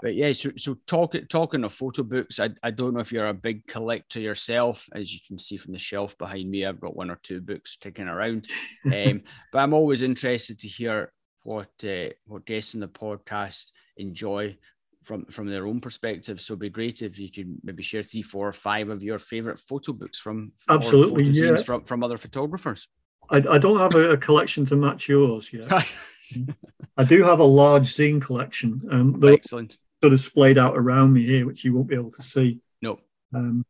[0.00, 3.26] But yeah, so so talk, talking of photo books, I, I don't know if you're
[3.26, 4.88] a big collector yourself.
[4.92, 7.76] As you can see from the shelf behind me, I've got one or two books
[7.80, 8.46] kicking around.
[8.84, 14.56] um, but I'm always interested to hear what uh, what guests in the podcast enjoy
[15.02, 16.40] from from their own perspective.
[16.40, 19.18] So it'd be great if you could maybe share three, four, or five of your
[19.18, 21.56] favorite photo books from absolutely yeah.
[21.56, 22.86] from from other photographers.
[23.30, 25.70] I, I don't have a, a, collection to match yours yet.
[26.96, 28.80] I do have a large zine collection.
[28.90, 32.22] Um, Excellent sort of splayed out around me here, which you won't be able to
[32.22, 32.60] see.
[32.82, 33.00] No.
[33.34, 33.64] Um,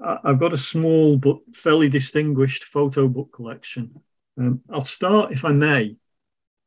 [0.00, 4.00] I've got a small but fairly distinguished photo book collection.
[4.36, 5.96] Um, I'll start, if I may.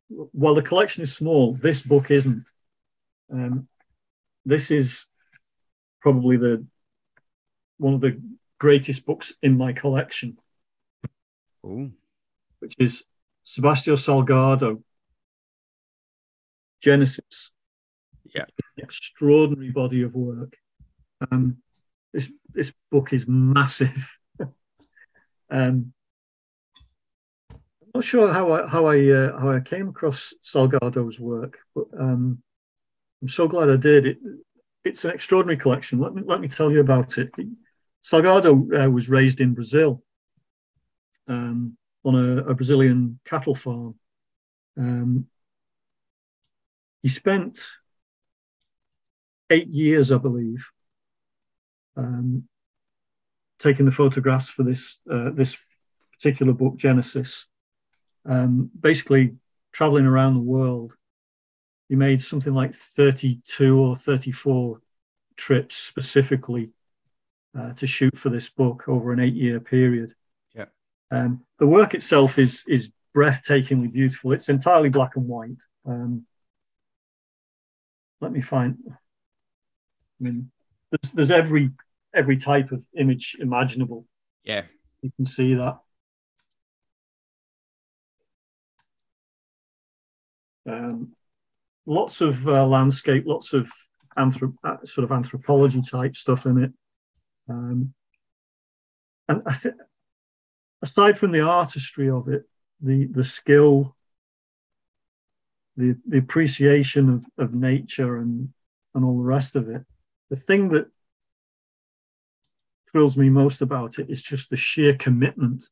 [0.10, 2.50] While the collection is small, this book isn't.
[3.32, 3.68] Um,
[4.46, 5.06] this is
[6.02, 6.66] probably the
[7.78, 8.20] one of the
[8.58, 10.38] greatest books in my collection,
[11.66, 11.92] Ooh.
[12.60, 13.04] which is
[13.46, 14.82] Sebastião Salgado,
[16.82, 17.52] Genesis,
[18.34, 18.46] yeah.
[18.78, 20.56] Extraordinary body of work.
[21.32, 21.58] Um,
[22.14, 24.12] this this book is massive.
[25.50, 25.94] um,
[27.50, 31.86] I'm not sure how I how I uh, how I came across Salgado's work, but
[32.00, 32.42] um,
[33.22, 34.06] I'm so glad I did.
[34.06, 34.18] It,
[34.84, 36.00] it's an extraordinary collection.
[36.00, 37.32] Let me let me tell you about it.
[38.04, 40.02] Salgado uh, was raised in Brazil
[41.28, 43.96] um, on a, a, Brazilian cattle farm.
[44.78, 45.28] Um,
[47.04, 47.66] he spent
[49.50, 50.70] eight years, I believe,
[51.96, 52.48] um,
[53.60, 55.58] taking the photographs for this uh, this
[56.14, 57.48] particular book, Genesis.
[58.26, 59.36] Um, basically,
[59.72, 60.96] traveling around the world,
[61.88, 64.82] he made something like 32 or 34
[65.38, 66.72] trips specifically
[67.58, 70.14] uh, to shoot for this book over an eight-year period.
[70.54, 70.66] Yeah.
[71.12, 74.34] Um, the work itself is is breathtakingly beautiful.
[74.34, 75.64] It's entirely black and white.
[75.86, 76.26] Um,
[78.22, 78.78] let me find.
[80.20, 80.52] I mean,
[80.92, 81.72] there's, there's every
[82.14, 84.06] every type of image imaginable.
[84.44, 84.64] Yeah,
[85.02, 85.80] you can see that.
[90.68, 91.14] Um,
[91.86, 93.72] lots of uh, landscape, lots of
[94.18, 96.72] anthrop- uh, sort of anthropology type stuff in it.
[97.50, 97.94] Um,
[99.30, 99.76] and I think,
[100.82, 102.44] aside from the artistry of it,
[102.82, 103.96] the the skill,
[105.76, 108.54] the the appreciation of, of nature and
[108.94, 109.86] and all the rest of it,
[110.30, 110.88] the thing that
[112.92, 115.66] thrills me most about it is just the sheer commitment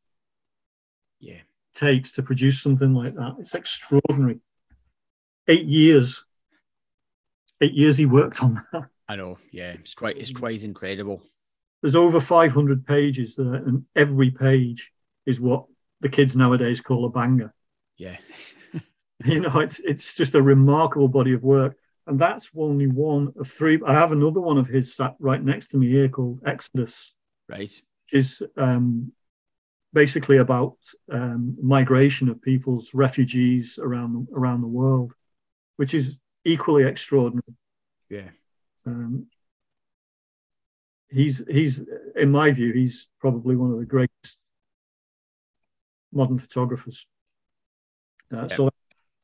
[1.20, 1.40] yeah.
[1.74, 3.36] takes to produce something like that.
[3.40, 4.40] It's extraordinary.
[5.48, 6.26] Eight years.
[7.62, 8.90] Eight years he worked on that.
[9.08, 9.38] I know.
[9.52, 11.22] Yeah it's quite it's quite incredible.
[11.82, 14.92] There's over 500 pages there and every page
[15.26, 15.66] is what
[16.02, 17.54] the kids nowadays call a banger.
[17.98, 18.18] Yeah.
[19.24, 23.48] You know it's it's just a remarkable body of work and that's only one of
[23.48, 23.80] three.
[23.86, 27.14] I have another one of his sat right next to me here called Exodus.
[27.50, 27.72] Right.
[28.12, 29.12] Is um,
[29.92, 30.78] basically about
[31.12, 35.14] um, migration of people's refugees around around the world,
[35.78, 37.56] which is equally extraordinary.
[38.10, 38.30] Yeah.
[38.86, 39.28] Um,
[41.10, 41.84] he's he's
[42.16, 44.44] in my view he's probably one of the greatest
[46.14, 47.08] modern photographers.
[48.32, 48.70] Uh, So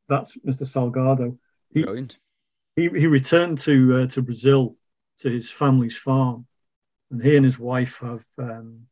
[0.10, 0.64] that's Mr.
[0.64, 1.38] Salgado.
[1.74, 2.18] Brilliant
[2.82, 4.76] he, he returned to uh, to Brazil
[5.20, 6.48] to his family's farm,
[7.12, 8.26] and he and his wife have.
[8.38, 8.88] Um,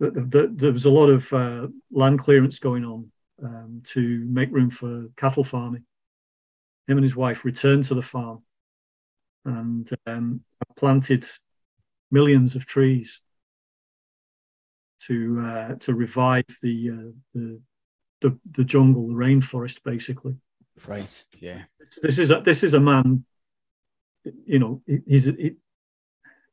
[0.00, 3.10] the, the, there was a lot of uh, land clearance going on
[3.42, 5.84] um, to make room for cattle farming.
[6.86, 8.42] Him and his wife returned to the farm
[9.44, 10.42] and um,
[10.76, 11.26] planted
[12.12, 13.20] millions of trees
[15.06, 17.60] to uh, to revive the, uh, the,
[18.20, 20.36] the the jungle, the rainforest, basically.
[20.86, 21.24] Right.
[21.40, 21.62] Yeah.
[21.78, 23.24] This, this is a, this is a man.
[24.44, 25.56] You know, he's he,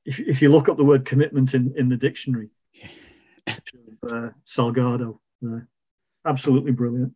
[0.06, 2.50] if if you look up the word commitment in in the dictionary,
[3.48, 5.60] uh, Salgado, uh,
[6.26, 7.14] absolutely brilliant.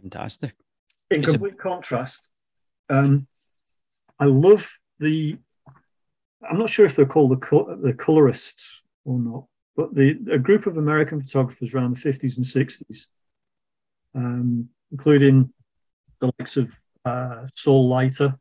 [0.00, 0.54] Fantastic.
[1.10, 1.56] In it's complete a...
[1.56, 2.28] contrast,
[2.88, 3.26] um,
[4.18, 5.38] I love the.
[6.48, 9.44] I'm not sure if they're called the the colorists or not,
[9.76, 13.06] but the a group of American photographers around the 50s and 60s,
[14.14, 15.52] um, including
[16.20, 18.38] the likes of uh, Saul Leiter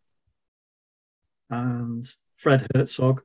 [1.50, 3.22] and Fred Herzog.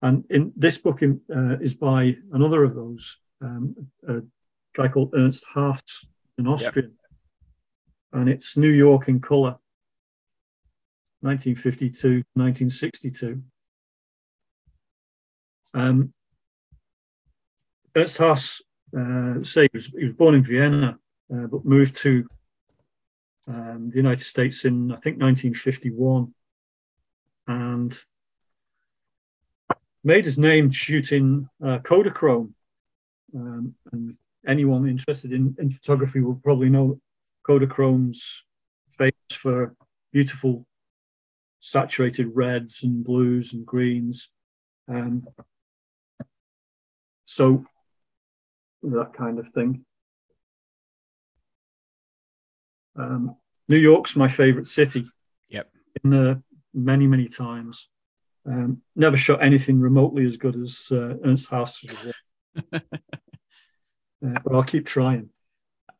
[0.00, 4.22] And in this book in, uh, is by another of those, um, a
[4.74, 6.06] guy called Ernst Haas,
[6.38, 6.90] an Austrian.
[6.90, 8.20] Yep.
[8.20, 9.58] And it's New York in color,
[11.20, 13.42] 1952, 1962.
[15.74, 16.12] Um,
[17.94, 18.62] Ernst Haas,
[18.96, 20.98] uh, say he was, he was born in Vienna,
[21.34, 22.26] uh, but moved to
[23.48, 26.34] um, the United States in, I think, 1951.
[27.46, 27.98] And
[30.04, 32.52] made his name shooting uh, Kodachrome.
[33.34, 37.00] Um, and anyone interested in, in photography will probably know
[37.46, 38.44] Kodachrome's
[38.96, 39.74] famous for
[40.12, 40.66] beautiful
[41.60, 44.30] saturated reds and blues and greens.
[44.88, 45.26] Um,
[47.24, 47.64] so
[48.82, 49.84] that kind of thing.
[52.98, 53.36] Um,
[53.68, 55.06] New York's my favorite city.
[55.48, 55.70] Yep.
[56.02, 56.42] In the
[56.74, 57.88] many many times.
[58.46, 61.84] Um, never shot anything remotely as good as uh, Ernst Haas.
[62.72, 62.80] uh,
[64.20, 65.28] but I'll keep trying.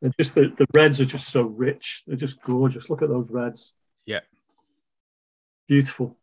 [0.01, 2.03] They're just the, the reds are just so rich.
[2.07, 2.89] They're just gorgeous.
[2.89, 3.73] Look at those reds.
[4.05, 4.21] Yeah.
[5.67, 6.17] Beautiful.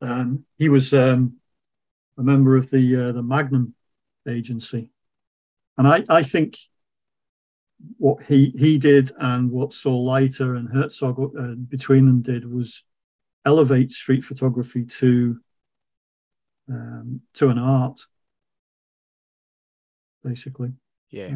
[0.00, 1.38] Um, he was um,
[2.18, 3.74] a member of the uh, the Magnum
[4.28, 4.90] agency,
[5.78, 6.58] and I, I think
[7.98, 12.82] what he he did and what Saul Leiter and Herzog uh, between them did was
[13.44, 15.38] elevate street photography to
[16.68, 18.00] um, to an art,
[20.22, 20.72] basically.
[21.10, 21.34] Yeah,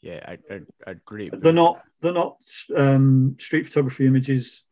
[0.00, 1.30] yeah, I, I, I agree.
[1.32, 2.38] They're not they're not
[2.76, 4.64] um, street photography images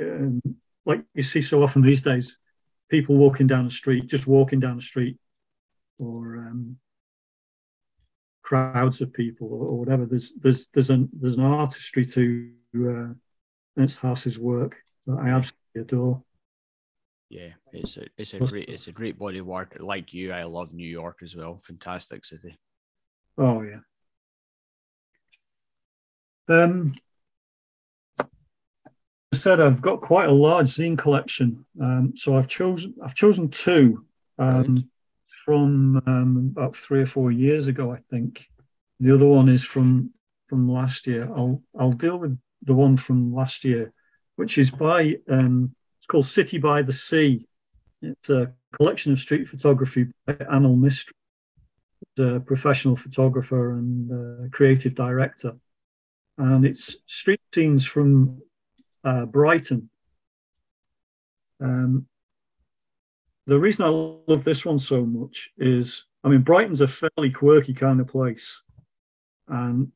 [0.00, 0.40] um,
[0.84, 2.38] like you see so often these days.
[2.88, 5.18] People walking down the street, just walking down the street,
[5.98, 6.76] or um,
[8.46, 10.06] crowds of people or, or, whatever.
[10.06, 15.82] There's there's there's an there's an artistry to uh, Ernst Haas's work that I absolutely
[15.82, 16.22] adore.
[17.28, 19.76] Yeah, it's a it's a great it's a great body of work.
[19.80, 21.60] Like you, I love New York as well.
[21.66, 22.56] Fantastic city.
[23.36, 23.80] Oh yeah.
[26.48, 26.94] Um,
[28.20, 28.26] I
[29.36, 34.04] said I've got quite a large zine collection, um, so I've chosen I've chosen two.
[34.38, 34.88] Um,
[35.46, 38.48] from um, about three or four years ago, I think.
[38.98, 40.10] The other one is from
[40.48, 41.24] from last year.
[41.34, 43.92] I'll I'll deal with the one from last year,
[44.34, 47.46] which is by um, it's called City by the Sea.
[48.02, 51.12] It's a collection of street photography by Anil Mistry,
[52.18, 55.56] a professional photographer and creative director,
[56.38, 58.42] and it's street scenes from
[59.04, 59.90] uh, Brighton.
[61.60, 62.06] Um,
[63.46, 67.74] the reason I love this one so much is, I mean, Brighton's a fairly quirky
[67.74, 68.60] kind of place,
[69.48, 69.92] and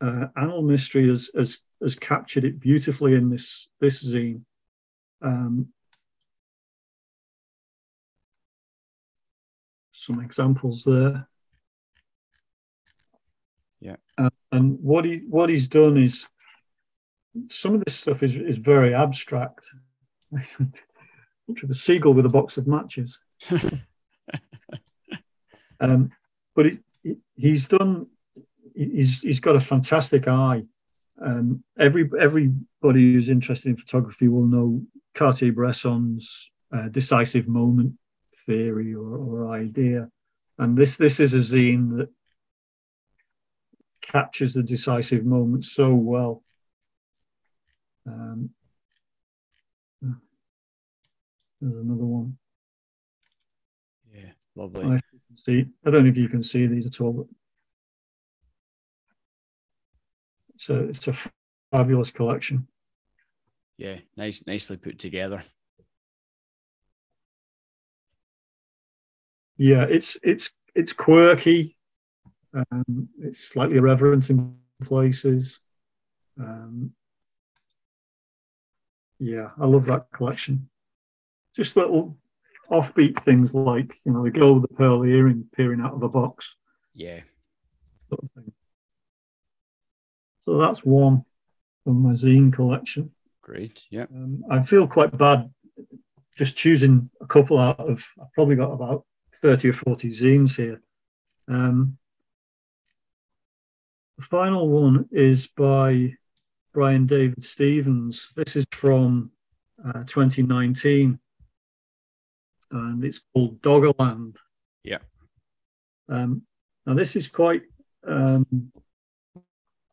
[0.00, 4.42] uh, Anil Mistry has, has has captured it beautifully in this this zine.
[5.20, 5.68] Um,
[9.90, 11.28] some examples there.
[13.80, 16.26] Yeah, uh, and what he what he's done is
[17.48, 19.68] some of this stuff is is very abstract.
[21.62, 23.18] of a seagull with a box of matches.
[25.80, 26.10] um,
[26.54, 28.06] but it, it, he's done.
[28.74, 30.64] He's he's got a fantastic eye.
[31.20, 34.82] Um, every everybody who's interested in photography will know
[35.14, 37.94] Cartier-Bresson's uh, decisive moment
[38.46, 40.08] theory or, or idea,
[40.58, 42.10] and this this is a zine that
[44.00, 46.42] captures the decisive moment so well.
[48.06, 48.50] Um,
[51.60, 52.38] there's another one.
[54.14, 54.84] Yeah, lovely.
[54.84, 54.98] I,
[55.44, 57.26] see, I don't know if you can see these at all, but
[60.54, 61.16] it's a, it's a
[61.72, 62.68] fabulous collection.
[63.76, 65.42] Yeah, nice, nicely put together.
[69.56, 71.76] Yeah, it's it's it's quirky.
[72.54, 75.60] Um, it's slightly irreverent in places.
[76.40, 76.92] Um,
[79.18, 80.70] yeah, I love that collection.
[81.58, 82.16] Just little
[82.70, 86.08] offbeat things like you know the girl with the pearl earring peering out of a
[86.08, 86.54] box.
[86.94, 87.20] Yeah.
[88.08, 88.44] Sort of
[90.42, 91.24] so that's one
[91.84, 93.10] from my zine collection.
[93.42, 93.82] Great.
[93.90, 94.04] Yeah.
[94.04, 95.50] Um, I feel quite bad
[96.36, 98.06] just choosing a couple out of.
[98.18, 99.04] I've probably got about
[99.34, 100.80] thirty or forty zines here.
[101.48, 101.98] Um,
[104.16, 106.14] the final one is by
[106.72, 108.30] Brian David Stevens.
[108.36, 109.32] This is from
[109.84, 111.18] uh, 2019,
[112.70, 114.36] and it's called Doggerland.
[114.84, 114.98] Yeah.
[116.08, 116.42] Um,
[116.86, 117.62] now this is quite
[118.06, 118.72] um,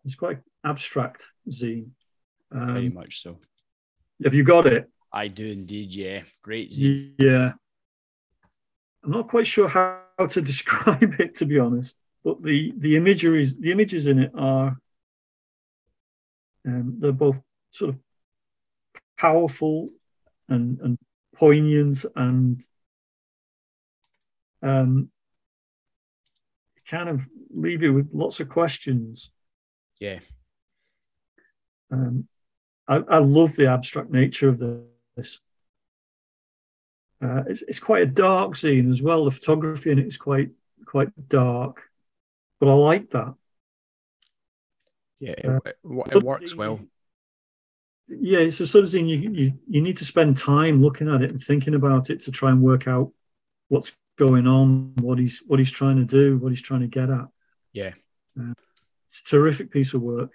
[0.03, 1.89] it's quite abstract zine.
[2.51, 3.39] Um, Very much so.
[4.23, 4.89] Have you got it?
[5.11, 5.93] I do indeed.
[5.93, 7.13] Yeah, great zine.
[7.17, 7.53] Yeah.
[9.03, 11.97] I'm not quite sure how to describe it, to be honest.
[12.23, 14.77] But the the imageries, the images in it are,
[16.67, 17.39] um, they're both
[17.71, 17.99] sort of
[19.17, 19.89] powerful
[20.49, 20.97] and and
[21.35, 22.61] poignant and
[24.61, 25.09] um,
[26.89, 29.31] kind of leave you with lots of questions.
[29.99, 30.19] Yeah.
[31.91, 32.27] Um,
[32.87, 34.59] I, I love the abstract nature of
[35.15, 35.39] this.
[37.21, 39.25] Uh, it's, it's quite a dark scene as well.
[39.25, 40.49] The photography in it is quite
[40.85, 41.81] quite dark,
[42.59, 43.33] but I like that.
[45.19, 45.77] Yeah, it, uh, it,
[46.17, 46.79] it works well.
[48.07, 51.23] Yeah, it's a sort of thing you, you you need to spend time looking at
[51.23, 53.11] it and thinking about it to try and work out
[53.69, 57.09] what's going on, what he's what he's trying to do, what he's trying to get
[57.09, 57.27] at.
[57.73, 57.93] Yeah,
[58.39, 58.53] uh,
[59.07, 60.31] it's a terrific piece of work.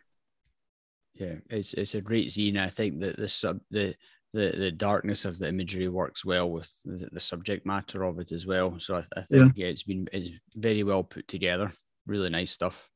[1.14, 2.58] Yeah, it's it's a great zine.
[2.58, 3.94] I think that the sub the
[4.32, 8.32] the the darkness of the imagery works well with the, the subject matter of it
[8.32, 8.78] as well.
[8.78, 9.66] So I, I think yeah.
[9.66, 9.70] yeah.
[9.70, 11.72] it's been it's very well put together.
[12.06, 12.88] Really nice stuff.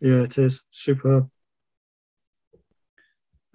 [0.00, 1.28] Yeah, it is superb.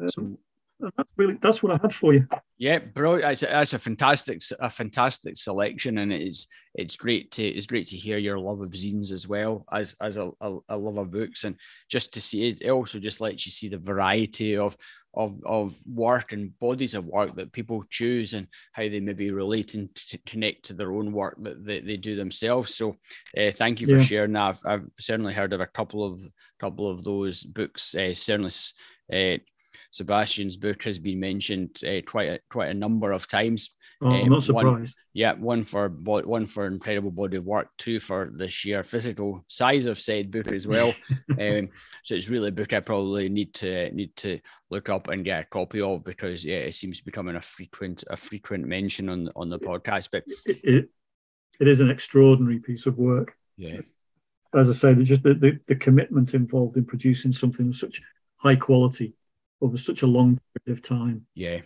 [0.10, 0.38] So
[0.80, 2.28] that's really that's what I had for you.
[2.58, 7.44] Yeah, bro, that's a, that's a fantastic a fantastic selection, and it's it's great to
[7.44, 10.78] it's great to hear your love of zines as well as as a, a, a
[10.78, 11.56] love of books, and
[11.90, 14.76] just to see it, it also just lets you see the variety of
[15.14, 19.74] of of work and bodies of work that people choose and how they maybe relate
[19.74, 22.76] and t- connect to their own work that they, they do themselves.
[22.76, 22.98] So,
[23.38, 24.04] uh, thank you for yeah.
[24.04, 24.42] sharing that.
[24.42, 26.22] I've, I've certainly heard of a couple of
[26.60, 27.96] couple of those books.
[27.96, 28.52] Uh, certainly.
[29.12, 29.38] Uh,
[29.96, 33.70] Sebastian's book has been mentioned uh, quite a, quite a number of times.
[34.02, 34.98] Oh, I'm not surprised.
[34.98, 39.46] One, yeah, one for one for incredible body of work, two for the sheer physical
[39.48, 40.94] size of said book as well.
[41.40, 41.70] um,
[42.04, 45.44] so it's really a book I probably need to need to look up and get
[45.44, 49.08] a copy of because yeah, it seems to be becoming a frequent a frequent mention
[49.08, 50.10] on on the podcast.
[50.12, 50.90] But it, it,
[51.62, 53.38] it is an extraordinary piece of work.
[53.56, 53.80] Yeah.
[54.54, 58.02] As I say, just the, the, the commitment involved in producing something of such
[58.36, 59.14] high quality
[59.62, 61.26] over such a long period of time.
[61.36, 61.62] Yeah.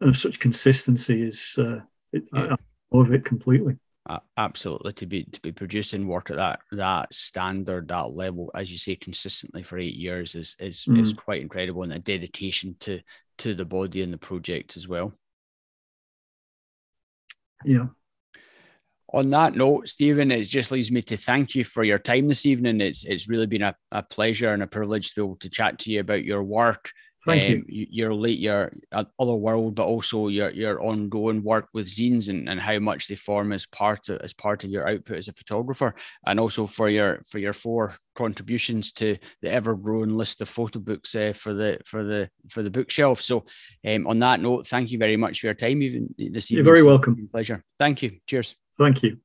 [0.00, 1.80] And of such consistency is uh,
[2.12, 2.56] it, yeah.
[2.92, 3.76] I love it completely.
[4.08, 8.72] Uh, absolutely to be to be producing work at that that standard that level as
[8.72, 11.00] you say consistently for eight years is is mm.
[11.00, 12.98] is quite incredible and a dedication to
[13.36, 15.12] to the body and the project as well
[17.62, 17.86] yeah
[19.12, 22.46] on that note, Stephen, it just leaves me to thank you for your time this
[22.46, 22.80] evening.
[22.80, 25.80] It's it's really been a, a pleasure and a privilege to be able to chat
[25.80, 26.92] to you about your work
[27.26, 27.86] Thank um, you.
[27.90, 28.72] Your late, your
[29.18, 33.52] Otherworld, but also your your ongoing work with zines and, and how much they form
[33.52, 35.94] as part of as part of your output as a photographer,
[36.26, 40.78] and also for your for your four contributions to the ever growing list of photo
[40.78, 43.20] books uh, for the for the for the bookshelf.
[43.20, 43.44] So,
[43.86, 46.64] um, on that note, thank you very much for your time, even this evening.
[46.64, 47.28] You're very welcome.
[47.30, 47.62] Pleasure.
[47.78, 48.18] Thank you.
[48.26, 48.56] Cheers.
[48.78, 49.18] Thank you.